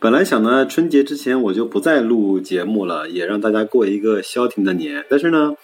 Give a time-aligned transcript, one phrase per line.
[0.00, 5.04] 本来想呢，春节之前我就不再录节目了，也让大家过一个消停的年。
[5.08, 5.54] 但是呢，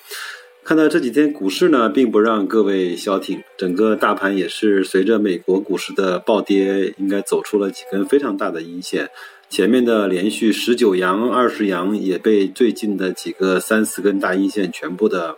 [0.64, 9.10] 看到这几天股市呢，并不让各位消停，整个大盘也是随着美国股市的暴跌，应该走出了几根非常大的阴线。
[9.50, 15.36] 前面的连续十九阳、二十阳也被最近的几个三四根大阴线全部的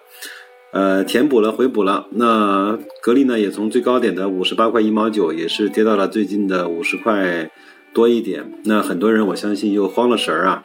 [0.73, 2.07] 呃填补了、回补了。
[2.13, 7.51] 那格力呢，也从最高点的五十八块一毛九，也是跌到了最近的五十块。
[7.95, 10.65] 多一点，那很多人我相信又慌了神儿啊。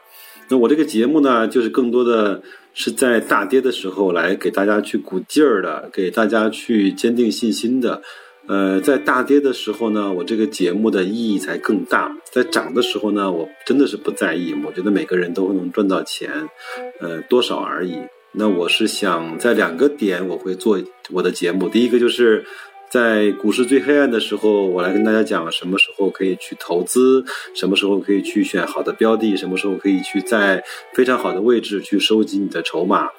[0.50, 2.42] 那我这个节目呢，就是更多的
[2.74, 8.02] 是在大跌的时候来给大家去鼓劲儿的，给大家去坚定信心的。
[8.48, 14.56] 呃，在大跌的时候呢，我这个节目的意义才更大；在涨的时候呢，我真的是不在意。
[14.66, 16.32] 我觉得每个人都能赚到钱，
[17.00, 17.96] 呃，多少而已。
[18.32, 20.80] 那我是想在两个点我会做
[21.12, 22.44] 我的节目，第一个就是。
[22.90, 27.24] 在股市最黑暗的时候，我来跟大家讲什么时候可以去投资，
[27.54, 30.64] 什么时候可以去选好的标的，什么时候可以去在
[30.96, 33.10] 非常好的位置去收集你的筹码。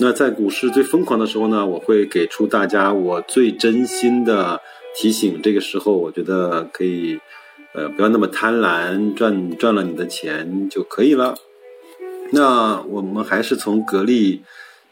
[0.00, 4.60] 那在股市最疯狂的时候呢，我会给出大家我最真心的
[4.96, 5.40] 提醒。
[5.40, 7.20] 这个时候，我觉得可以，
[7.72, 11.36] 呃，不要那么贪婪，赚赚了你的钱就可以了。
[12.32, 14.42] 那我们还是从格力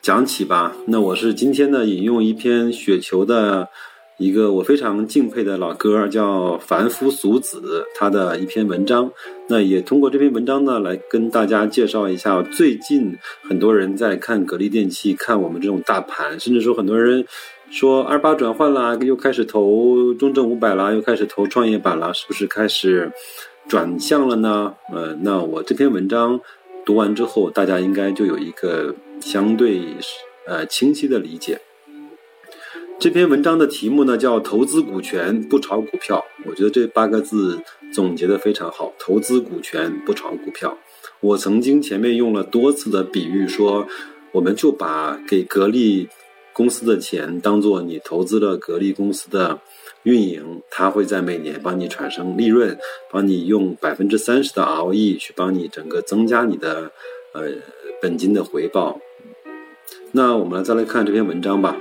[0.00, 0.76] 讲起吧。
[0.86, 3.68] 那我是今天呢，引用一篇雪球的。
[4.18, 9.12] 一个我非常敬佩的老哥叫凡夫俗子，他的一篇文章，
[9.48, 13.16] 那也通过这篇文章呢，来跟大家介绍一下最近
[13.48, 17.24] 很多人在看格力电器，看我们这种大盘，甚至说很多人
[17.70, 23.12] 说二八转换啦，又开始投中证五百啦，又开始投创业板啦，是不是开始
[23.68, 24.74] 转向了呢？
[24.92, 26.40] 呃，那我这篇文章
[26.84, 29.80] 读完之后，大家应该就有一个相对
[30.44, 31.60] 呃清晰的理解。
[33.00, 38.92] 这篇文章的题目呢叫“投资股权不炒股票”，我觉得这八个字总结的非常好。
[38.98, 40.76] 投资股权不炒股票，
[41.20, 43.86] 我曾经前面用了多次的比喻说，
[44.32, 46.08] 我们就把给格力
[46.52, 49.60] 公司的钱当做你投资了格力公司的
[50.02, 52.76] 运营，它会在每年帮你产生利润，
[53.12, 56.90] 帮你用百分之三十的 ROE 去帮你整个增加你的
[57.32, 57.44] 呃
[58.02, 58.98] 本金的回报。
[60.10, 61.76] 那我们再来看这篇文章吧。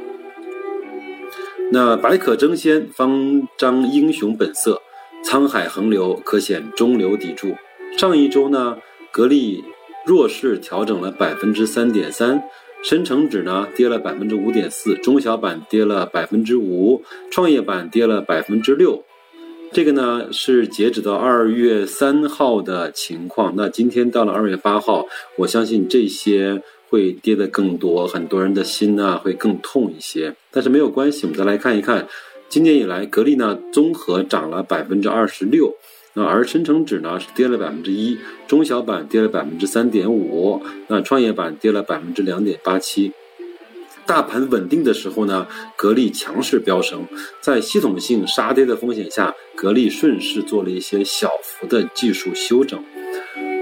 [1.69, 4.81] 那百可争先，方彰英雄本色；
[5.25, 7.55] 沧海横流，可显中流砥柱。
[7.97, 8.77] 上一周呢，
[9.11, 9.65] 格力
[10.05, 12.41] 弱势调整了百分之三点三，
[12.85, 19.03] 深成指呢跌了百分之五点四，中小板跌了百分之五，创业板跌了百分之六。
[19.73, 23.53] 这个呢是截止到二月三号的情况。
[23.57, 25.05] 那今天到了二月八号，
[25.39, 26.63] 我相信这些。
[26.89, 30.35] 会跌得更多，很多人的心呢会更痛一些。
[30.51, 32.07] 但是没有关系，我们再来看一看，
[32.49, 35.75] 今年以来格力呢综合涨了百分之二十六，
[36.13, 43.11] 那而深成指呢是跌了百分之一，中小板跌了百分之三点五，那创业板跌了百分之两点八七。
[44.05, 45.45] 大盘稳定的时候呢，
[45.75, 47.05] 格力强势飙升，
[47.41, 52.81] 在系统性杀跌的风险下，格力顺势做了一些小幅的技术修整。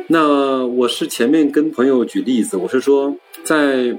[0.07, 3.97] 那我是前面跟朋友举例子，我是说，在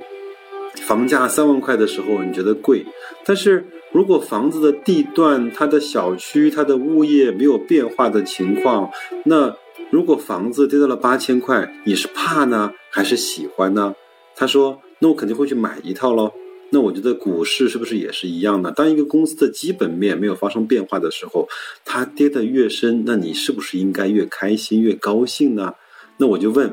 [0.86, 2.86] 房价三万块的时候，你觉得贵，
[3.24, 8.88] 但是如果房子的地段、它的小区、它的物业没有变化的情况，
[9.24, 9.56] 那
[9.90, 13.92] 如果房子跌到了八千块，你是怕呢还是喜欢呢？
[14.36, 16.32] 他说，那我肯定会去买一套喽。
[16.70, 18.70] 那我觉得股市是不是也是一样的？
[18.70, 21.48] 当一个公司的基本面没有发生变化的时候，
[21.84, 25.74] 它跌得越深，那你是不是应该越开心、越高兴呢？
[26.18, 26.72] 那我就问，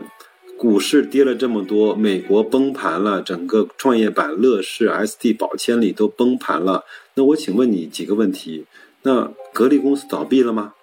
[0.57, 6.85] 股市跌了这么多，美国崩盘了，整个创业板、乐视、ST、宝千里都崩盘了。
[7.15, 8.65] 那我请问你几个问题：
[9.01, 10.73] 那格力公司倒闭了吗？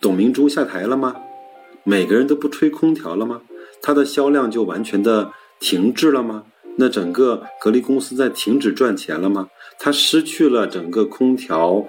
[0.00, 1.16] 董明珠下台了吗？
[1.82, 3.42] 每个人都不吹空调了吗？
[3.82, 6.44] 它的销量就完全的停滞了吗？
[6.78, 9.48] 那整个格力公司在停止赚钱了吗？
[9.78, 11.86] 它失去了整个空调。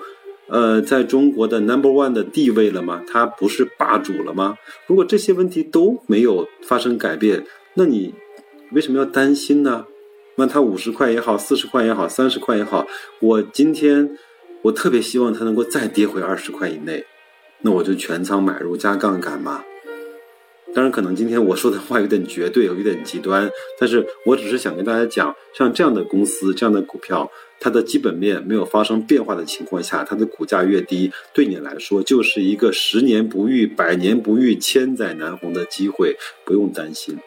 [0.50, 3.04] 呃，在中国的 number one 的地位了吗？
[3.08, 4.58] 他不是霸主了吗？
[4.88, 8.14] 如果这些问题都没有发生改变，那你
[8.72, 9.86] 为什么要担心呢？
[10.36, 12.86] 那他五十块也好，四十块也好，三十块也好，
[13.20, 14.18] 我今天
[14.62, 17.06] 我特别希望它能够再跌回二十块以内，
[17.62, 19.64] 那我就全仓买入加杠杆嘛。
[20.78, 36.16] 当然，可能今天我说的话有点绝对，有点极端，但是我只是想跟大家讲，像这样的公司、这样的股票，它的基本面没有发生变化的情况下，它的股价越低，对你来说就是一个十年不遇、百年不遇、千载难逢的机会，
[36.46, 37.18] 不用担心。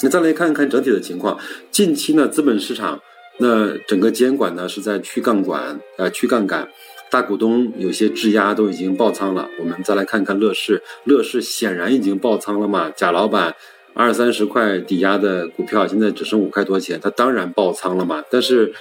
[0.00, 1.36] 那再来看一看整体的情况，
[1.72, 3.02] 近期呢，资本市场
[3.38, 6.68] 那整个监管呢是在去杠杆，呃，去杠杆。
[7.10, 12.88] 大股东有些质押都已经爆仓了，我们再来看看乐视，乐视显然已经爆仓了嘛？
[12.90, 13.56] 贾老板
[13.94, 18.22] 二三十块抵押的股票，现在只剩五块多钱，他当然爆仓了嘛。
[18.30, 18.72] 但是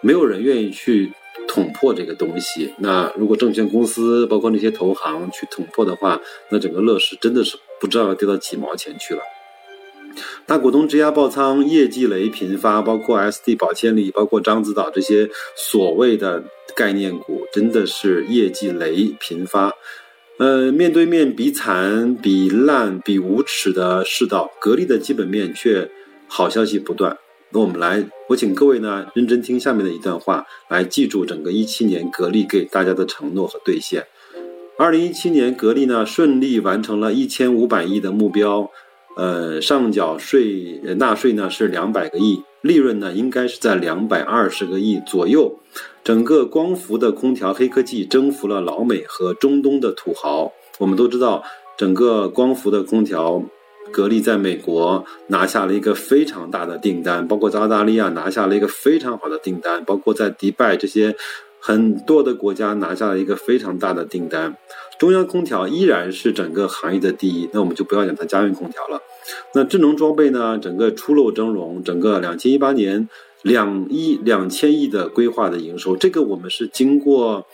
[0.00, 1.12] 没有人愿意去
[1.46, 2.72] 捅破这个东西。
[2.78, 6.18] 那如果证券公司包括那些投行去捅破的话，
[6.50, 9.20] 那整个乐视真的是不知道要跌到几毛钱去了。
[10.46, 16.44] 大股东质押爆仓，业绩雷频发，包括 SD 宝千里，包括獐子岛这些所谓的
[16.74, 19.72] 概念股，真的是业绩雷频发。
[20.38, 25.90] 呃，面对面比惨、比烂、比无耻的世道，格力的基本面却
[26.26, 27.16] 好消息不断。
[27.50, 34.04] 那我们来，我请各位呢认真听下面的一段话，来记住整个一七年格力给大家的承诺和兑现。
[34.76, 38.68] 二零一七年，格力呢顺利完成了一千五百亿的目标。
[39.16, 45.58] 呃，上缴税纳税呢是两百个亿，利润呢应该是在两百二十个亿左右。
[46.02, 50.52] 整个光伏的空调黑科技征服了老美和中东的土豪。
[50.78, 51.42] 我们都知道，
[51.78, 53.42] 整个光伏的空调，
[53.92, 61.14] 格力在美国拿下了一个非常大的订单，包括在澳大利亚拿下了一个非常好的订单，包括在迪拜这些
[61.60, 64.56] 很多的国家拿下了一个非常大的订单。
[64.98, 69.00] 中央空调依然是整个行业的第一，那我们就不要讲它家用空调了。
[69.54, 70.58] 那智能装备呢？
[70.58, 73.08] 整个初露峥嵘，整个两千一八年
[73.42, 77.46] 两亿两千亿的规划的营收，这个我们是经过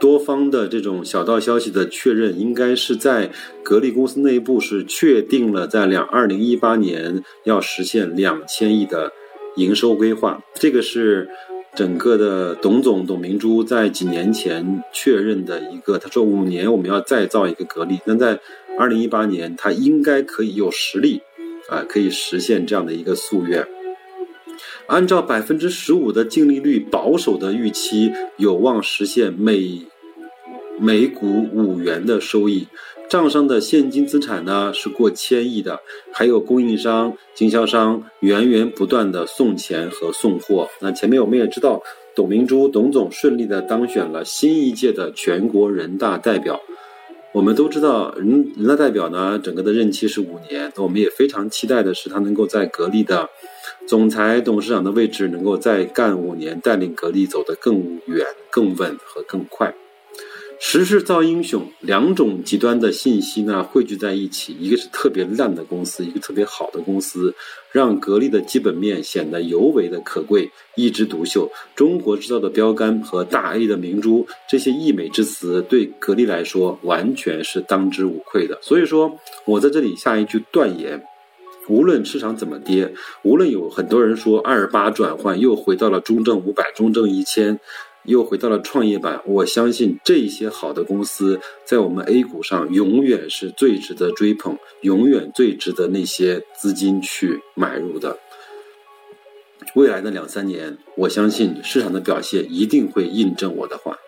[0.00, 3.30] 多方的这种小道消息的确认，应该是在
[3.62, 9.12] 格力公司内部是确定了在两二零一八年要实现两千亿的
[9.56, 11.28] 营收规划，这个是。
[11.74, 18.38] 整个的董总董明珠在几年前确认的一个，他说五年我们要再造一个格力，那在
[18.78, 21.22] 二零一八年他应该可以有实力，
[21.68, 23.66] 啊，可以实现这样的一个夙愿。
[24.88, 29.86] 按照百分之十五的净利率保守的预期，有望实现每
[30.78, 32.66] 每股五元的收益。
[33.10, 35.80] 账上的现金资产呢是过千亿的，
[36.12, 40.68] 还有供应商、经销商源源不断的送钱和送货。
[40.80, 41.82] 那前面我们也知道，
[42.14, 46.60] 董明珠董总顺利的当选了新一届的全国人大代表。
[47.32, 50.72] 我们都知道，人人大代表呢，整个的任期是五年。
[50.76, 53.28] 那我们也非常期待的是，他能够在格力的
[53.88, 59.74] 总裁、董事长的位置能够再干五年，带领格力走得更远、更稳和更快。
[60.62, 67.34] 时势造英雄，两种极端的信息呢汇聚在一起，一个是特别烂的公司，一个特别好的公司，
[67.72, 71.50] 让格力的基本面显得尤为的可贵，一枝独秀。
[71.74, 78.58] 中国制造的标杆和大 A 的明珠，这些溢美之词对格力来说完全是当之无愧的。
[78.60, 81.02] 所以说我在这里下一句断言：
[81.68, 82.92] 无论市场怎么跌，
[83.22, 87.58] 无论有很多人说二八转换又回到了中证五百、中证一千。
[88.04, 98.18] 又回到了创业板，我相信这些好的公司在我们 A 股上永远是最值得追捧，永远最值得那些资金去买入的。
[99.74, 103.98] 未来的两三年，我相信市场的表现一定会印证我的话。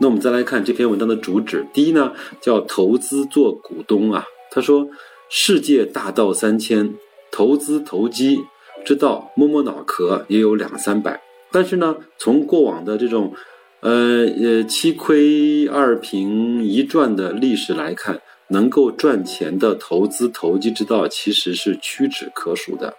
[0.00, 4.24] 那我们再来看这篇文章的主旨，第一呢叫投资做股东啊。
[4.50, 4.88] 他说，
[5.28, 6.94] 世界大道三千，
[7.32, 8.38] 投资投机
[8.84, 11.20] 之道，摸摸脑壳也有两三百。
[11.50, 13.32] 但是呢，从过往的这种，
[13.80, 22.94] 呃呃七亏二平一赚的历史来看，能够赚钱的投资投机之道其实是屈指可数的。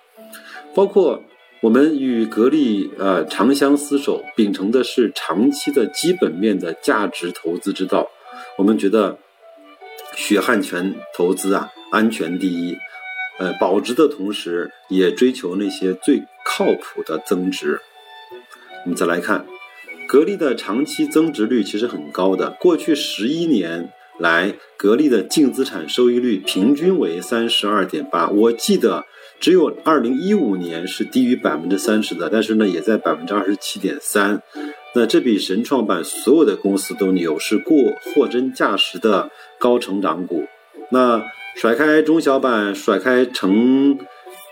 [0.73, 1.21] 包括
[1.61, 8.09] 我们与格力呃长相厮守，秉承的是长期的基本面的价值投资之道。
[8.57, 9.17] 我们觉得
[10.15, 12.77] 血汗钱投资啊，安全第一，
[13.39, 17.81] 呃保值的同时，也追求那些最靠谱的增值。
[18.85, 19.45] 我们再来看，
[20.07, 22.51] 格力的长期增值率其实很高的。
[22.59, 28.29] 过去十一年来，格力的净资产收益率平均为三十二点八。
[28.29, 29.05] 我记得
[29.39, 34.41] 只有二零一五年是低于百分之三十的，但是呢，也在百分之二十七点三。
[34.95, 40.45] 那这比神创板所有的公司都牛，是过货真价实的高成长股。
[40.91, 41.23] 那
[41.55, 43.99] 甩开中小板，甩开成，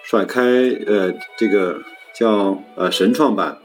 [0.06, 0.42] 甩开
[0.86, 1.82] 呃这个
[2.14, 3.58] 叫呃神创板。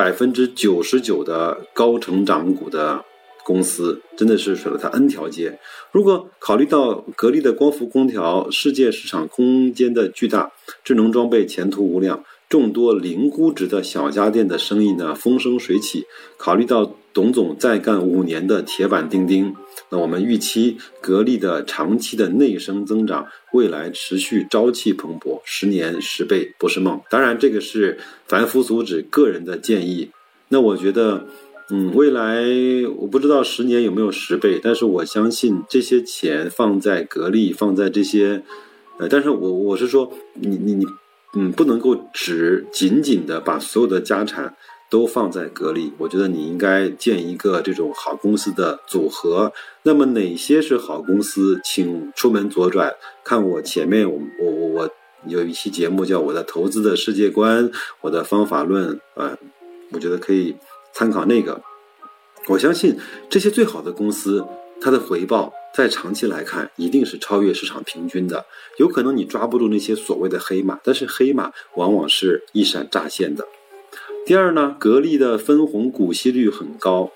[0.00, 3.04] 百分之九十九的高成长股的
[3.44, 5.58] 公司真的是甩了他 N 条街。
[5.92, 10.52] 如果考虑到格力的光伏空调世界市场空间的巨大，
[10.82, 12.24] 智能装备前途无量。
[12.48, 16.06] 众多零估值的小家电的生意呢风生水起。
[16.38, 19.54] 考虑到董总再干五年的铁板钉钉，
[19.90, 27.00] 那我们预期格力的长期的内生增长，未来持续朝气蓬勃，十年十倍不是梦。
[27.10, 30.10] 当然，这个是凡夫俗子个人的建议。
[30.48, 31.26] 那我觉得，
[31.70, 32.44] 嗯，未来
[32.96, 38.42] 我不知道十年有没有十倍，但是我相信这些钱放在格力，放在这些，
[38.98, 40.84] 呃，但是我我是说，你你你。
[41.32, 44.56] 嗯，不能够只仅仅的把所有的家产
[44.90, 49.52] 都放在格力，我觉得你应该建一个这种好公司的组合。
[49.84, 52.94] 那么哪些是好公司，请出门左转
[53.24, 54.90] 看我前面，我我我我
[55.26, 57.70] 有一期节目叫《我的投资的世界观》，
[58.00, 59.38] 我的方法论啊，
[59.92, 60.56] 我觉得可以
[60.92, 61.62] 参考那个。
[62.48, 64.44] 我相信这些最好的公司，
[64.80, 65.52] 它的回报。
[65.72, 68.44] 在长期来看，一定是超越市场平均的。
[68.78, 73.46] 有可能你抓不住那些所谓的黑马，但是黑马往往是一闪乍现的。
[74.26, 77.10] 第二呢，格力的分红股息率很高。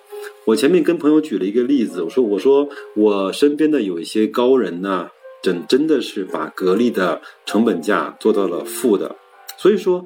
[0.46, 5.08] 我前面跟朋友举了一个例子，我说我说我身边的有一些高人呢，
[5.42, 9.14] 真真的是把格力的成本价做到了负的。
[9.56, 10.04] 所以说，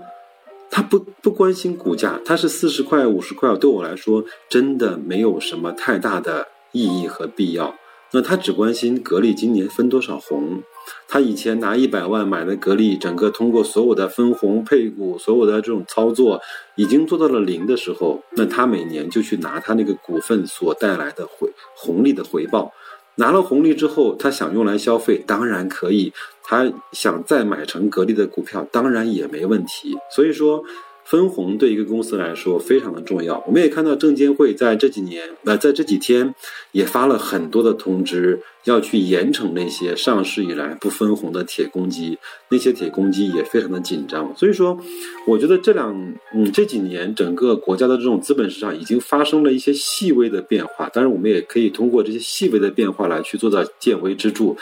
[0.70, 7.74] 他不不关心股价，他是四十块五十块，对我来说真的没有什么太大的意义和必要。
[8.10, 10.62] 那他只关心格力今年分多少红，
[11.06, 16.40] 他以前拿一百万买的格力，整个通过所有的分红配股，所有的这种操作，
[16.76, 22.72] 已经做到了零的时候，那他每年就去拿他那个股份所带来的回红利的回报，
[23.16, 26.12] 拿了红利之后，他想用来消费，当然可以；
[26.42, 29.98] 他想再买成格力的股票，当然也没问题。
[30.10, 30.64] 所以说。
[31.08, 33.42] 分红对一个公司来说非常的重要。
[33.46, 36.34] 我们也看到证监会在这几年，呃，在这几天
[36.72, 42.18] 也发了很多的通知，要去严惩那些上市以来不分红的铁公鸡。
[42.50, 44.36] 那些铁公鸡也非常的紧张。
[44.36, 44.78] 所以说，
[45.26, 45.96] 我觉得这两，
[46.34, 50.90] 嗯，这几年整个国家的这种资本市场已经发生了一些细微的变化。
[50.90, 54.54] 当然，我们也可以通过这些细微的变化来去做到见微知著。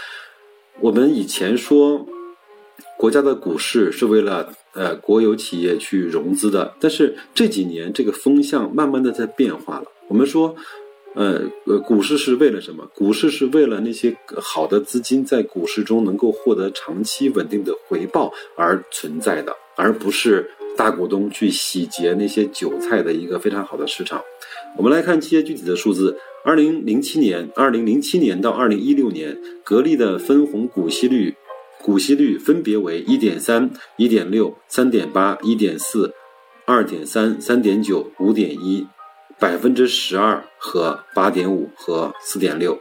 [0.80, 2.06] 我们以前说。
[2.98, 9.84] 国家的股市是为了呃国有企业去融资的，但是这几年这个风向慢慢的在变化了。
[10.08, 10.56] 我们说，
[11.14, 12.86] 呃呃，股市是为了什么？
[12.94, 24.22] 股市是为了那些好的资金在股市中能够获得长期稳定的回报而存在的，而不是大股东去洗劫那些韭菜的一个非常好的市场。
[24.76, 31.34] 我们来看一些具体的数字：二零零七年，二零零七年到二零一六年，格力的分红股息率。
[31.86, 36.12] 股息率分别为一点三、一点六、三点八、一点四、
[36.66, 38.88] 二点三、三点九、五点一、
[39.38, 42.80] 百分之十二和八点五和四点六，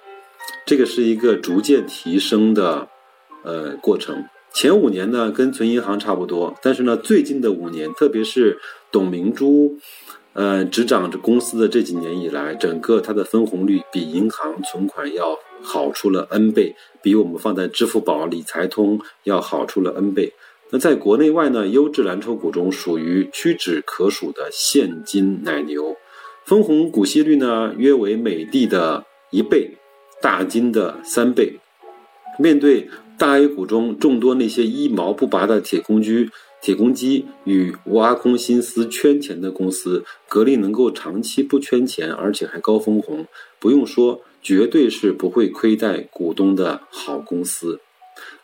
[0.65, 2.87] 这个是一个逐渐提升的
[3.43, 4.25] 呃过程。
[4.51, 8.57] 前五年呢跟存银行差不多，但是呢最近的五年，特别是
[8.91, 9.77] 董明珠。
[10.35, 20.33] 呃，执掌着公司的这几年以来，整个它的分红率比银行存款要好出了 N 倍，比我们放在支付宝、理财通要好出了 N 倍。
[20.71, 25.95] 那在国内外呢，优质蓝筹股中属于屈指可数的现金奶牛，
[26.43, 29.77] 分红股息率呢约为美的的一倍，
[30.21, 31.59] 大金的三倍。
[32.37, 36.29] 面对大 A 股中众多那些一毛不拔的铁公鸡。
[36.65, 43.27] 铁公鸡与挖空心思圈钱的公司，格力能够长期不圈钱，而且还高分红，
[43.59, 47.81] 不用说，绝对是不会亏待股东的好公司。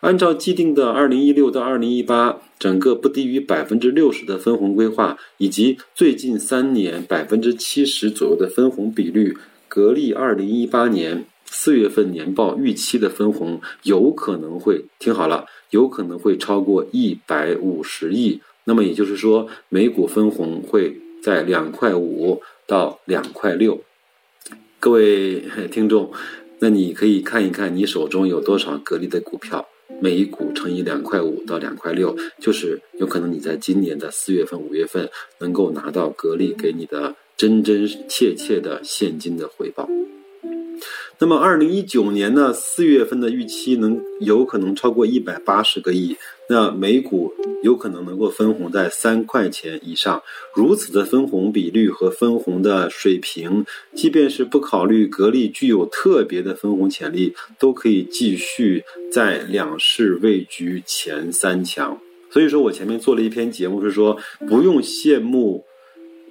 [0.02, 9.36] 按照既定的二零一六到二零一八整个不低于百分之六十的分红规划，以及最近三年百分之七十左右的分红比率，
[9.68, 15.48] 格力二零一八年四月份年报预期的分红有可能会听好了。
[15.72, 23.82] 有可能会超过一百五十亿，那么也就是说，每股分红会在两块五到两块六。
[24.80, 26.12] 各位听众，
[26.60, 29.68] 那你可以看一看你手中有多少格力的股票，
[30.02, 35.10] 每一股乘以两块五到两块六，就是有可能你在今年的四月份、五月份
[35.40, 39.88] 能够拿到格力给你的真真切切的现金的回报。
[41.20, 46.18] 那么，二零一九年呢，四月份的预期能有可能超过一百八十个亿，
[46.50, 50.22] 那每股有可能能够分红在三块钱以上。
[50.56, 62.00] 如此的分红比率和分红的水平，即便是不考虑格力具有特别的分红潜力，都可以继续在两市位居前三强。
[62.32, 65.64] 所以说我前面做了一篇节目，是说不用羡慕。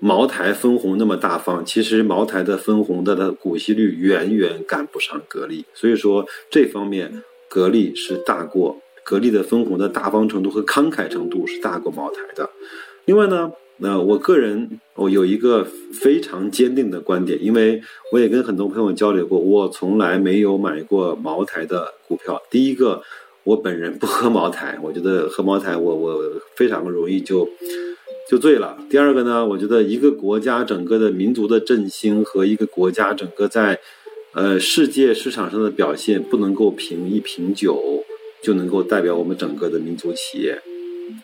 [0.03, 12.49] 茅台分红那么大方，其实茅台的分红的的股息率远远赶不上格力，所以说这方面格力是大过格力的分红的大方程度和慷慨程度是大过茅台的。
[13.05, 22.41] 另外呢，那我个人我有一个非常坚定的观点，因为我也跟很多朋友交流过，我从来没有买过茅台的股票。
[22.51, 23.03] 第一个，
[23.45, 26.23] 我本人不喝茅台，我觉得喝茅台我我
[26.57, 27.47] 非常容易就。
[28.31, 28.79] 就醉了。
[28.89, 33.81] 第二个呢，我觉得一个国家整个的民族的振兴和一个国家整个在，
[34.35, 38.05] 呃，世界市场上的表现，不能够凭一瓶酒
[38.41, 40.63] 就能够代表我们整个的民族企业。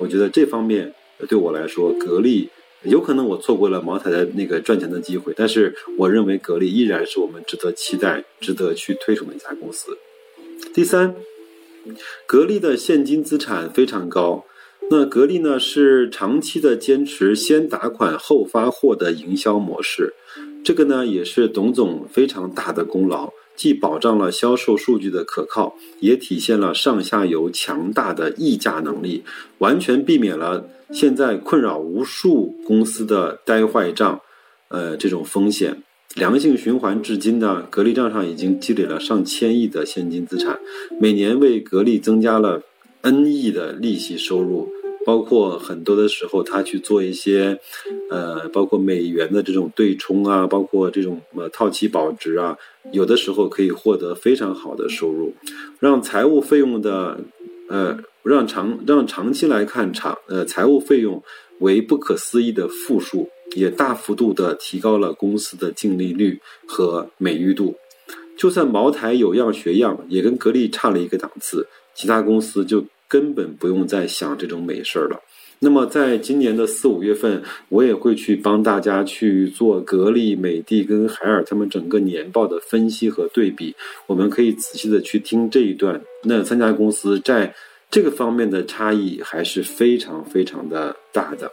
[0.00, 0.92] 我觉得这方面
[1.28, 2.48] 对我来说，格力
[2.82, 9.96] 有可能我错过了茅台的那个赚钱的机会，但是我认为格力依然是我们值得期待、值得去推崇的一家公司。
[10.74, 11.14] 第三，
[12.26, 14.44] 格力的现金资产非常高。
[14.88, 20.14] 那格力呢是长期的坚持先打款后发货的营销模式，
[20.62, 29.24] 这个呢也是董总非常大的功劳，既保障了销售数据的可靠，也体现了上下游强大的议价能力，
[29.58, 34.20] 完全避免了现在困扰无数公司的呆坏账，
[34.68, 35.82] 呃这种风险，
[36.14, 40.60] 良性循环至今呢，格力账上已经积累了上千亿的现金资产，
[41.00, 42.62] 每年为格力增加了
[43.02, 44.75] N 亿的利息收入。
[45.06, 47.60] 包括很多的时候，他去做一些，
[48.10, 52.58] 呃，包括美元的这种对冲啊，包括这种呃套期保值啊，
[52.90, 55.32] 有的时候可以获得非常好的收入，
[55.78, 57.20] 让财务费用的，
[57.68, 61.22] 呃，让长让长期来看长呃财务费用
[61.60, 67.76] 为不可思议的负数，也大幅度的提高了公司的净利率和美誉度。
[68.36, 72.84] 就算茅台有样学样，也跟格力差了一个档次，其他公司就。
[73.08, 75.20] 根本不用再想这种美事儿了。
[75.58, 83.74] 那么，在今年的四五月份，我也会去帮大家去做格力、美的跟海尔他们整个年报的分析和对比。
[84.06, 86.02] 我们可以仔细的去听这一段。
[86.24, 87.54] 那三家公司在
[87.90, 91.50] 这个方面的差异还是非常非常的大的。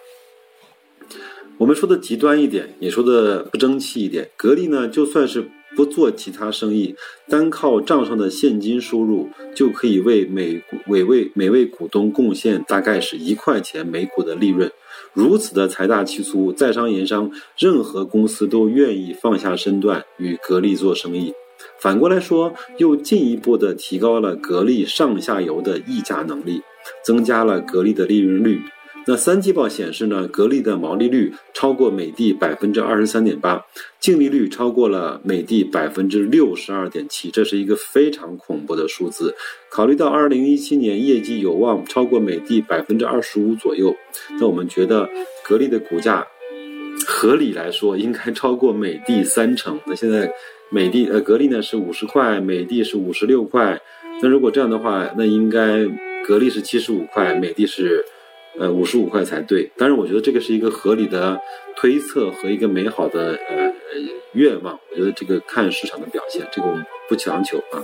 [1.58, 5.50] 我们说的极端一点，也说的不争气一点，格力呢，就算是。
[5.76, 6.96] 不做其他生意，
[7.28, 14.72] 单靠账上的现金收入就可以为每每位每位股东贡献大概是一块钱每股的利润。
[15.14, 21.34] 如此的财大气粗，在商言商，任何公司都愿意放下身段与格力做生意。
[21.80, 26.62] 反过来说，又进一步的提高了格力上下游的议价能力，
[27.06, 28.62] 增加了格力的利润率。
[29.06, 33.66] 那三季报显示呢，格力的毛利率超过美的百分之二十三点八，
[34.00, 39.36] 净利率超过了美的百分之六十二点七，这是一个非常恐怖的数字。
[39.70, 43.94] 考虑到二零一七年业绩有望超过美的百分之二十五左右，
[44.40, 45.10] 那我们觉得
[45.44, 46.26] 格力的股价
[47.06, 49.78] 合理来说应该超过美的三成。
[49.86, 50.32] 那现在
[50.72, 53.82] 美的呃格力呢是五十块，美的是五十六块。
[54.22, 55.86] 那如果这样的话，那应该
[56.26, 58.06] 格力是七十五块，美的是。
[58.60, 59.72] 呃，五十五块才对。
[59.78, 61.40] 当然，我觉得这个是一个合理的
[61.76, 63.74] 推测和一个美好的呃
[64.34, 64.80] 愿望。
[64.92, 67.84] 我觉得这个看市场的表现，这个我们不强求啊。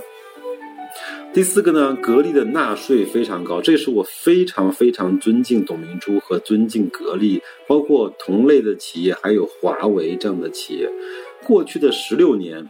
[1.32, 10.90] 第四个呢，格力的纳税非常高，这是我非常非常尊敬董明珠和尊敬格力，包括同类的企业，还有华为这样的企业。
[11.44, 12.68] 过去的十六年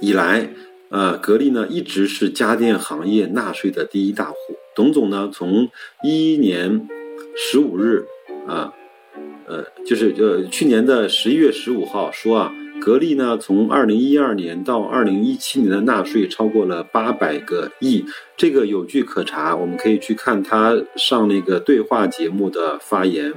[0.00, 0.50] 以来，
[0.88, 4.36] 呃，格力呢一直是家电行业纳税的第一大户。
[4.76, 5.70] 董总呢，从
[6.04, 6.86] 一一年
[7.34, 8.04] 十五日
[8.46, 8.74] 啊，
[9.46, 18.04] 呃，就是呃去年的十一月十五号说啊，格力呢从二零一二年到二零一七年的纳税超过了八百个亿，
[18.36, 23.32] 这个有据可查，我们可以去看他上那个对话节目的发言，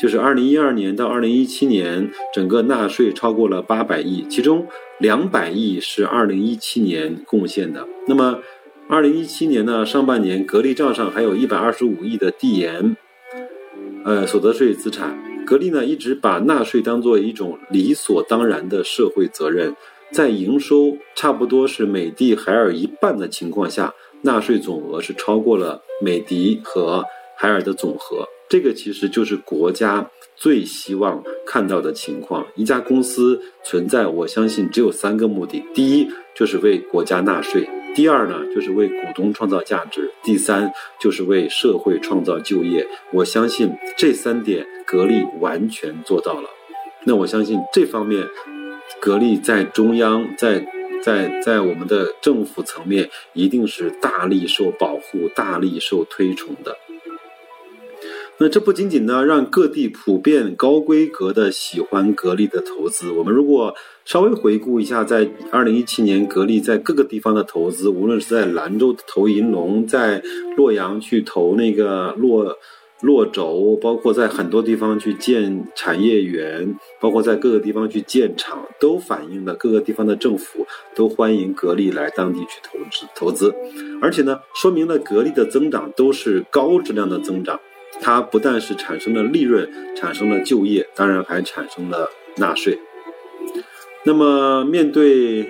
[0.00, 4.68] 就是二零一二年到二零一七年整个纳税超过了八百亿，其中
[5.00, 8.38] 两百亿是二零一七年贡献的，那么。
[8.90, 12.96] 二零一七年呢，上半年格力账上还有一百二十五亿的递延，
[14.04, 15.16] 呃，所得税资产。
[15.46, 19.76] 格力呢一直把纳税当做一种理所当然的社会责任，
[20.10, 27.04] 在营收差不多是美的、海尔一半的情况下，纳税总额是超过了美的和
[27.36, 28.26] 海尔的总和。
[28.48, 32.44] 这个其实就是国家最希望看到的情况。
[32.56, 37.68] 一家公司存在，我相信只有三个目的：第一，就是为国家纳税。
[37.94, 42.86] 第二呢，就是为股东创造价值；第三，就是为社会创造就业。
[43.12, 46.48] 我相信这三点，格力完全做到了。
[47.04, 48.26] 那我相信这方面，
[49.00, 50.66] 格力在中央，在
[51.02, 56.76] 在在我们的政府层面，一定是大力受保护、大力受推崇的。
[58.42, 63.10] 那这不仅仅呢让各地普遍高规格的喜欢格力的投资。
[63.10, 63.74] 我们如果
[64.06, 70.22] 稍微回顾一下，在二零一七年格力在各个地方的投资，无论是在兰州投银龙，在
[70.56, 72.56] 洛阳去投那个洛
[73.02, 83.54] 洛轴，包括在很多地方去建产业园，包括在各个地方去建厂，都反映了各个地方的政府都欢迎格力来当地去投资投资，
[84.00, 87.60] 而且呢，说明了格力的增长都是高质量的增长。
[88.02, 92.78] 它不但是产生了利润，产生了就业，当然还产生了纳税。
[94.04, 95.46] 那么，面对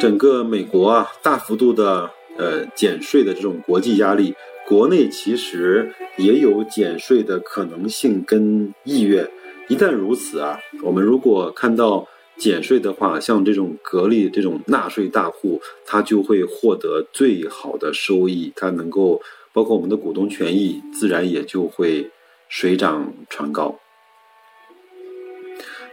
[0.00, 4.34] 整个美国啊大幅度的呃减税的这种国际压力，
[4.66, 9.28] 国内其实也有减税的可能性跟意愿。
[9.68, 19.20] 一旦如此啊，我们如果看到减税的话，像这种格力这种纳税大户，他就会获得最好的收益，他能够。
[19.56, 22.10] 包括我们的股东权益，自然也就会
[22.46, 23.80] 水涨船高。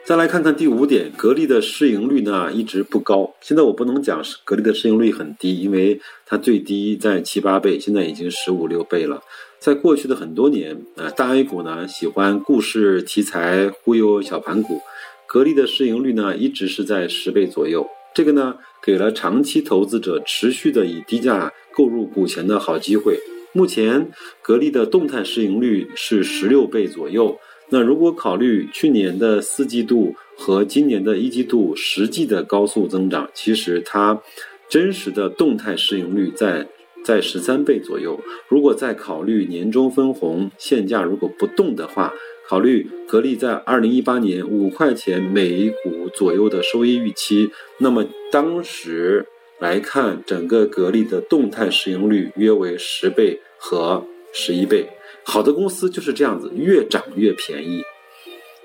[0.04, 3.34] 再来看看第五点，格力的市盈率呢一直不高。
[3.40, 9.24] 现在我不能讲是格力的市盈率很低，因为它最低在七八倍，现在已经十五六倍了。
[9.60, 14.82] 在过去的很多年，啊，大 A 股呢喜欢故事题材忽悠小盘股，
[15.26, 17.88] 格力的市盈率呢一直是在十倍左右。
[18.14, 23.18] 这个呢给了长期投资者持续的以低价购入股权的好机会。
[23.54, 24.10] 目前
[24.42, 27.40] 格力的动态市盈率是十六倍左右。
[27.70, 34.22] 那如果考虑去年的四季度和今年的一季度实际的高速增长，其实它
[34.68, 36.68] 真实的动态市盈率在
[37.06, 38.20] 在十三倍左右。
[38.48, 42.14] 如果再考虑年终分红现价如果不动的话，
[42.48, 49.28] 考虑格力在二零一八年五块钱每股左右的收益预期，那么当时。
[49.64, 54.90] 来看整个格力的动态市盈率约为十倍和十一倍，
[55.24, 57.82] 好的公司就是这样子，越涨越便宜。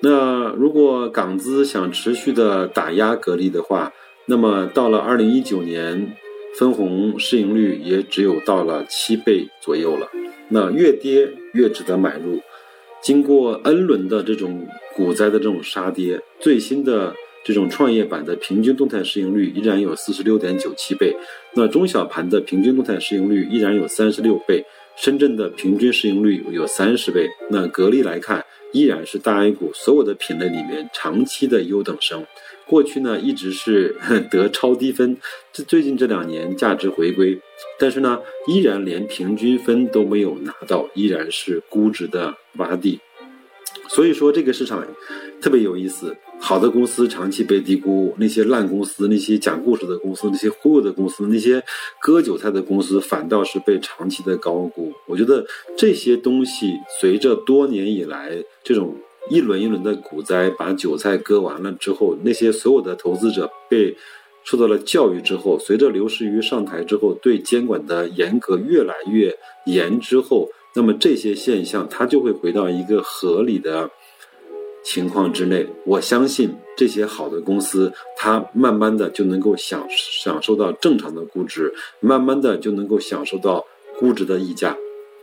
[0.01, 3.93] 那如果港资想持续的打压格力的话，
[4.27, 6.17] 那么到了二零一九年，
[6.59, 10.09] 分红市盈率也只有到了七倍左右了。
[10.49, 12.43] 那越跌越值得买入。
[13.01, 17.15] 经过 N 轮的这种股灾的这种杀跌，最新的。
[17.49, 21.17] 这种创业板的平均动态市盈率依然有四十六点九七倍，
[21.55, 24.63] 那中小盘的平均动态市盈率依然有三十六倍，
[24.97, 27.27] 深圳的平均市盈率有三十倍。
[27.49, 32.23] 那格力来看，依然是大 A 股所有的品类里面长期的优等生。
[32.67, 33.97] 过去呢一直是
[34.31, 35.17] 得超低分，
[35.51, 37.41] 这最近这两年价值回归，
[37.79, 43.01] 但是呢依然连平均分都没有拿到，依然是估值的洼地。
[43.89, 44.87] 所以说这个市场
[45.41, 46.15] 特别有意思。
[46.41, 51.63] 好的公司长期被低估，那些烂公司、那些讲故事的公司、那些忽悠的公司、那些
[52.01, 54.93] 割韭菜的公司，反倒是被长期的高估。
[55.07, 55.45] 我觉得
[55.77, 58.97] 这些东西随着多年以来这种
[59.31, 63.95] 一轮一轮的股灾把韭菜割完了之后，那些所有的投资者被
[64.45, 73.91] 受到了教育之后，随着刘士余上台之后对监管的严格越来越严之后，那么这些现象它就会回到一个合理的。
[74.85, 83.65] 情况之内，我相信这些好的公司，它慢慢的就能够享享受到正常的估值，慢慢的就能够享受到
[83.99, 84.77] 估值的溢价。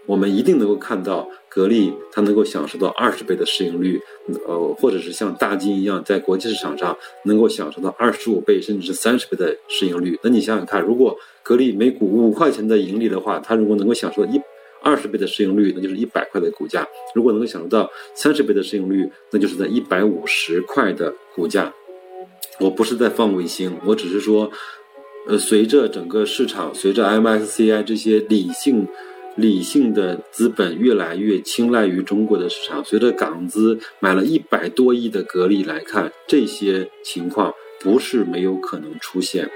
[0.05, 3.99] 我们一定能够看到格力，它能够享受到二十倍的市盈率，
[4.47, 10.19] 呃，或者是像大金一样，在国际市场上能够享受到二十五倍甚至三十倍的市盈率。
[10.21, 14.39] 那你想想看，如果格力每股五块钱的盈利的话，它如果能够享受到一。
[14.86, 16.88] 二十倍的市盈率，那就是一百块的股价。
[17.15, 21.74] 如果能够享受到三十倍的市盈率，那就是在一百五十块的股价。
[22.60, 24.52] 我不是在放卫星，我只是说，
[25.28, 28.88] 呃，随着整个市场，随着 MSCI 这些理性、
[29.36, 39.50] 理性的资本越来越青睐于中国的市场，随着港资买了一百多亿的格力来看，这些情况不是没有可能出现。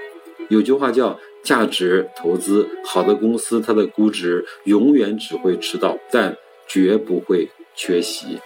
[0.48, 1.16] 有句话叫。
[1.42, 6.36] 价值投资好的公司，它的估值永远只会迟到，但
[6.68, 8.38] 绝不会缺席。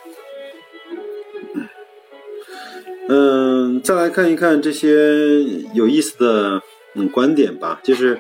[3.09, 5.43] 嗯，再来看一看这些
[5.75, 6.63] 有意思的
[6.95, 7.81] 嗯观点吧。
[7.83, 8.19] 就是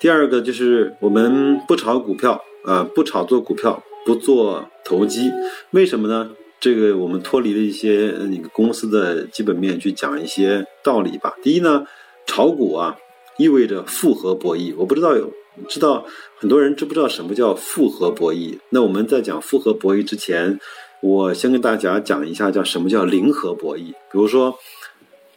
[0.00, 5.30] 第二个，就是我们不炒股票啊，不炒作股票，不做投机。
[5.70, 6.30] 为什么呢？
[6.58, 11.36] 这个我们脱离了一些那个公司的基本面去讲一些道理吧。
[11.40, 11.86] 第一呢，
[12.26, 12.96] 炒股啊。
[13.38, 15.32] 意味着复合博弈，我不知道有
[15.68, 16.04] 知道
[16.36, 18.58] 很多人知不知道什么叫复合博弈？
[18.70, 20.60] 那我们在讲复合博弈之前，
[21.00, 23.92] 我先跟大家讲一下叫什么叫零和博弈。
[24.10, 24.58] 比如说，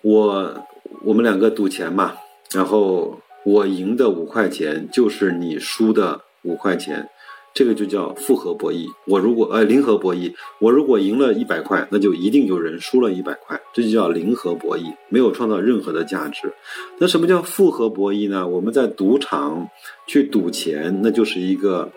[0.02, 0.66] 我
[1.04, 2.16] 我们两个赌钱嘛，
[2.52, 7.10] 然后我赢的五块钱就是你输的五块钱，
[7.54, 8.86] 这个就叫复合博弈。
[9.06, 16.54] 我如果呃零和博弈，我如果赢了一百块，那就一定有人输了一百块，这就叫零和博弈，没有创造任何的价值。
[16.98, 18.48] 那什么叫复合博弈呢？
[18.48, 19.68] 我们在赌场
[20.08, 21.92] 去赌钱，那就是一个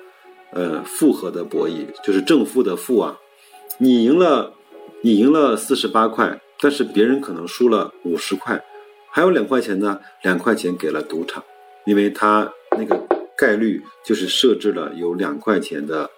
[0.53, 3.17] 呃复合的博弈，就是正负的负啊。
[3.79, 4.55] 你赢了，
[5.03, 8.61] 你赢了四十八块，但是别人可能输了五十块，
[9.09, 11.45] 还有两块钱呢，两块钱给了赌场，
[11.87, 13.14] 因为他那个。
[13.37, 16.11] 概率就是设置了有两块钱的，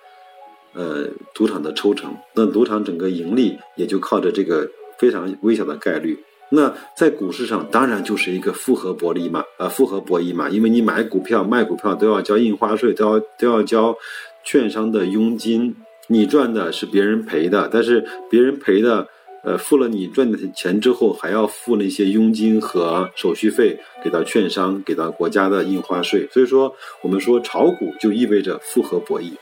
[0.75, 6.19] 呃，赌场的抽成，那赌场整个盈利也就靠着这个非常微小的概率。
[6.51, 13.97] 那在股市上当然就是一个复合博弈嘛，呃，复合博弈嘛，因为你买股票卖股票都要交印花税，都要都要交
[14.45, 15.75] 券商的佣金，
[16.09, 19.09] 你赚的是别人赔的，但是别人赔的。
[19.45, 26.29] 呃，付了你赚的钱之后，还要付那些佣金和手续费给到券商，给到国家的印花税。
[26.33, 29.33] 所以说，我们说炒股就意味着复合博弈。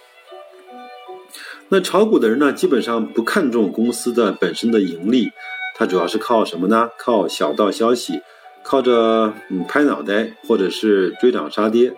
[1.70, 5.30] 那炒股的人呢，基本上不看重公司的本身的盈利，
[5.74, 6.90] 他主要是靠什么呢？
[6.98, 8.20] 靠小道消息，
[8.62, 11.94] 靠着嗯拍脑袋或者是追涨杀跌。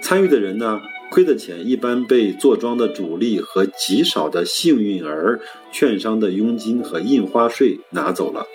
[0.00, 0.80] 参与的人呢？
[1.10, 5.40] 亏的钱一般被坐庄的主力和极少的幸运儿、
[5.72, 8.46] 券商的佣金和印花税拿走了。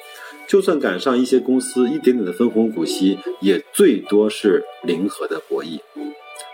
[0.48, 5.80] 就算赶上一些公司一点点的分红股息，也最多是零和的博弈。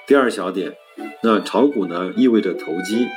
[0.08, 0.74] 第二小点，
[1.22, 3.08] 那炒股呢意味着投机，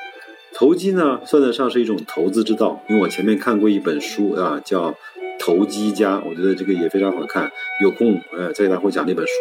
[0.53, 2.83] 投机呢算得上是一种投资之道。
[2.89, 4.91] 因为我前面看过一本书啊，叫
[5.39, 7.51] 《投机家》，我觉得这个也非常好看。
[7.81, 9.33] 有空呃再给大伙讲那本书。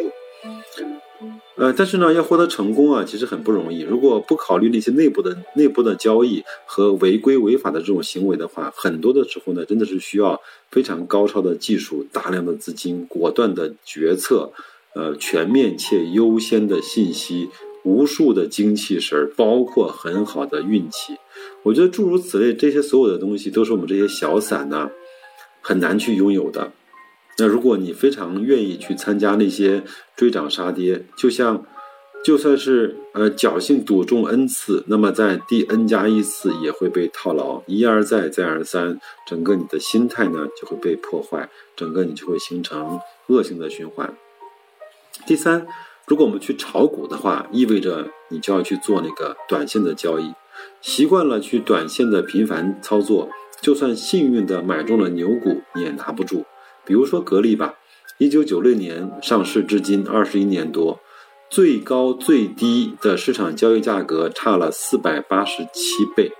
[1.62, 3.82] 呃，但是呢，要获得成功啊，其实很不容易。
[3.82, 14.52] 如果不考虑那些内部的内部的交易和违规违法的这种行为的话，很多的时候呢，真的是需要非常高超的技术、大量的资金、果断的决策、
[14.96, 17.52] 呃，全面且优先的信息、
[17.84, 21.14] 无数的精气神儿，包括很好的运气。
[21.62, 24.90] 我觉得诸如此类这些所有的东西，都是我们这些小散呢
[25.62, 26.72] 很难去拥有的。
[27.42, 29.82] 那如果你非常愿意去参加那些
[30.16, 31.66] 追涨杀跌，就像，
[32.24, 44.16] 就算是呃侥幸赌中 n 次，那么在第 n 加一次也会被套牢，一而再再而三，整个你的心态呢就会被破坏，整个你就会形成恶性的循环。
[45.26, 45.66] 第三，
[46.06, 50.32] 如果我们去炒股的话，意味着你就要去做那个短线的交易，
[50.80, 53.32] 习惯了去短线的频繁操作，
[53.64, 56.46] 就算幸运的买中了牛股，你也拿不住。
[56.92, 57.76] 比如说格力吧，
[58.18, 61.00] 一九九六年上市至今二十一年多，
[61.50, 66.34] 最高最低的市场交易价格差了四百八十七倍。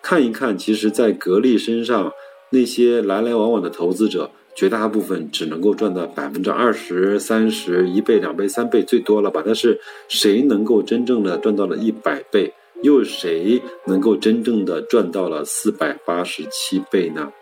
[0.00, 2.12] 看一看，其实，在格力身上，
[2.52, 9.42] 那些来来往往的投资者，绝大部分只能够赚到百分之二十三十一倍、两倍、三倍最多了吧？
[9.44, 12.54] 但是，谁能够真正的赚到了一百倍？
[12.84, 17.32] 又谁能够真正的赚到了四百八十七倍呢？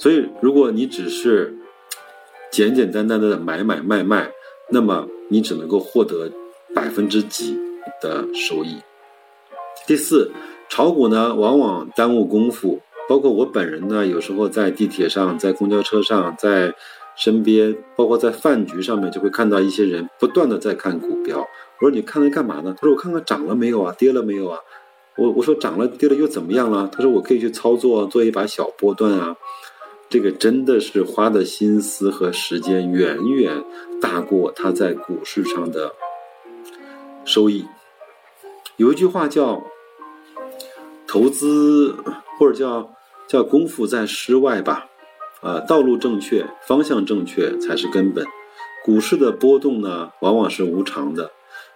[0.00, 1.54] 所以，如果你只是
[2.50, 4.30] 简简单单的买买卖卖，
[4.70, 6.32] 那么你只能够获得
[6.74, 7.54] 百分之几
[8.00, 8.78] 的收益。
[9.86, 10.32] 第四，
[10.70, 16.74] 炒股呢往往耽误功夫，包括我本人呢，有时候在地铁上、在公交车上、在
[17.14, 21.46] 身边，包括在饭局上面，就会看到一些人不断的在看股票。
[21.78, 22.74] 我说你看它干嘛呢？
[22.74, 24.58] 他说我看看涨了没有啊，跌了没有啊？
[25.18, 26.88] 我我说涨了跌了又怎么样了？
[26.90, 29.36] 他说我可以去操作，做一把小波段啊。
[30.10, 33.64] 这个真的是花的心思和时间远远
[34.02, 35.92] 大过他在股市上的
[37.24, 37.64] 收益。
[38.76, 39.62] 有一句话叫
[41.06, 41.94] “投资”
[42.40, 42.92] 或者叫
[43.28, 44.88] 叫“功夫在诗外”吧，
[45.42, 48.26] 啊，道路正确，方向正确才是根本。
[48.84, 51.30] 股市的波动呢，往往是无常的，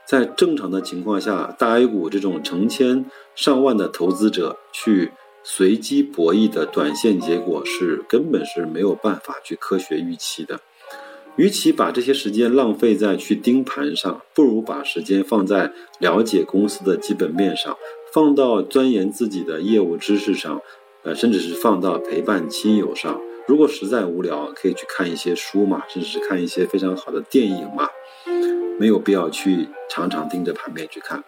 [0.05, 5.13] 在正常的情况下，大 A 股这种成千上万的投资者去。
[5.45, 10.59] 随机博弈的短线结果是根本是没有办法去科学预期的。
[11.37, 17.77] 与其把这些时间浪费在去盯盘上，不如把时间放在了解公司的基本面上，
[18.13, 20.63] 放到钻研自己的业务知识上，
[21.03, 23.21] 呃，甚至是放到陪伴亲友上。
[23.47, 27.89] 如果实在无聊，可以去看一些书嘛，甚至是看一些非常好的电影嘛，
[28.79, 31.23] 没有必要去常常盯着盘面去看。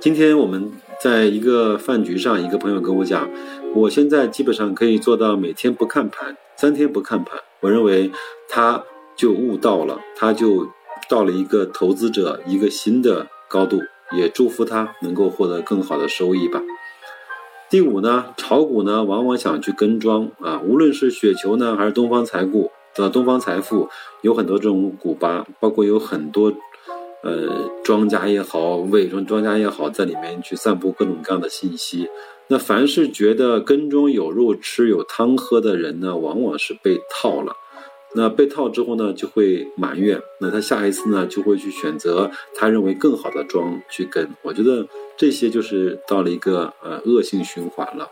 [0.00, 3.28] 今天我们在一个饭局上，一个朋友跟我讲，
[3.74, 7.38] 我现在基本上可以做到每天不看盘，三天不看盘。
[7.60, 8.10] 我认为
[8.48, 8.82] 他
[9.14, 10.68] 就悟到了，他就
[11.08, 13.80] 到了一个投资者一个新的高度，
[14.16, 16.62] 也祝福他能够获得更好的收益吧。
[17.68, 23.88] 第五呢，炒股呢往往想去跟庄啊，无论是雪球呢还是东方财富的东方财富，
[24.22, 26.52] 有很多这种股吧，包括有很多。
[27.22, 32.08] 呃，庄家也好，伪装庄家也好，在里面去散布各种各样的信息。
[32.48, 37.54] 那凡是觉得跟中有肉吃、有汤喝的人呢，往往是被套了。
[38.16, 40.20] 那被套之后呢，就会埋怨。
[40.40, 44.28] 那他下一次呢，就会去选择他认为更好的庄去跟。
[44.42, 48.08] 我觉得这些就是到了一个呃恶性循环了。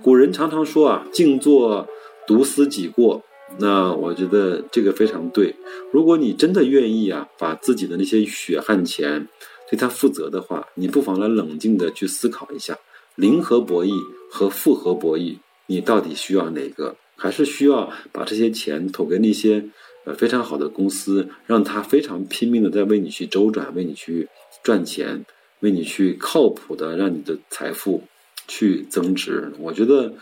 [0.00, 1.88] 古人常常说啊，静坐
[2.26, 3.22] 独思己过。
[3.58, 5.54] 那我觉得这个非常对。
[5.92, 9.28] 如果你真的愿意啊，把自己的那些血汗钱
[9.70, 12.78] 对他负责的话，你不妨来冷静的去思考一下，
[13.14, 13.92] 零和博弈
[14.30, 15.36] 和复合博弈，
[15.66, 16.96] 你到底需要哪个？
[17.16, 19.64] 还是需要把这些钱投给那些
[20.04, 24.28] 呃非常好的公司，让他非常拼命的在为你去周转，为你去
[24.64, 25.24] 赚钱，
[25.60, 28.02] 为你去靠谱的让你的财富
[28.48, 29.52] 去增值。
[29.60, 30.14] 我觉得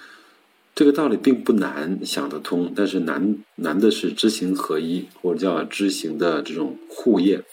[0.81, 7.45] 这个道理并不难想得通，但是难难的是知行合一，或者叫知行的这种互验。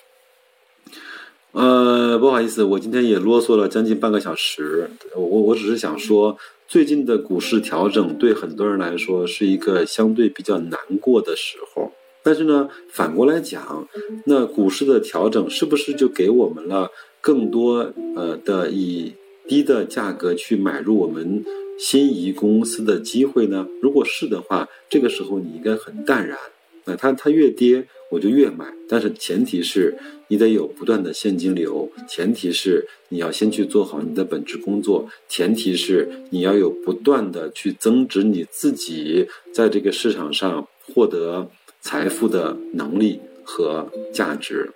[1.51, 6.37] 呃，不好意思，我今天也啰嗦了将近半个小时，我我只是想说。
[6.69, 11.91] 最近的股市调整对很多人来说是一个相对比较难过的时候，
[12.23, 13.85] 但是呢，反过来讲，
[14.25, 19.13] 那股市的调整是不是就给我们了更多呃的以
[19.49, 21.43] 低的价格去买入我们
[21.77, 23.67] 心仪公司的机会呢？
[23.81, 26.37] 如果是的话，这个时候你应该很淡然。
[26.85, 29.97] 那它它越跌我就越买，但是前提是
[30.29, 44.71] 你得有不断的现金流，前提是你要先去做好你的本职工作，前提是你要有不断的去增值你自己在这个市场上获得财富的能力和价值。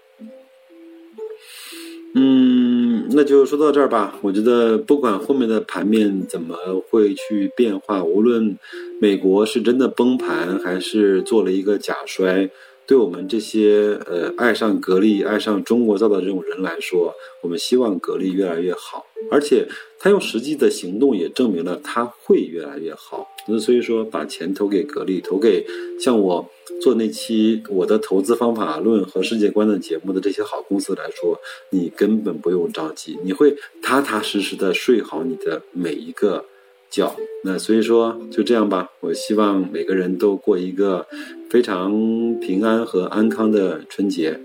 [2.14, 2.71] 嗯，
[3.10, 4.18] 那就说到这儿吧。
[4.22, 6.56] 我觉得不管后面的盘面怎么
[6.90, 8.58] 会去变化，无论
[9.00, 12.50] 美国是真的崩盘还是做了一个假摔，
[12.86, 19.68] 对我们这些呃爱上格力、爱上中国造的这种人来说，我们希望格力越来越好，而且
[20.00, 23.28] 他用实际的行动也证明了他会越来越好。
[23.48, 25.66] 那所以说，把钱投给格力，投给
[26.00, 26.50] 像我。
[26.82, 31.40] 做那期我的投资方法论和世界观的节目的这些好公司来说，
[31.72, 36.46] 你根本不用着急，你会踏踏实实的睡好你的每一个
[36.90, 37.16] 觉。
[37.44, 41.06] 那所以说就这样吧，我希望每个人都过一个
[41.50, 44.40] 非常平安和安康的春节。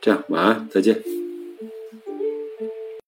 [0.00, 1.17] 这样，晚安，再见。